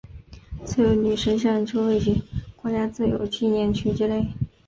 [0.65, 2.19] 自由女神像就位于
[2.55, 4.33] 国家自由纪念区之内。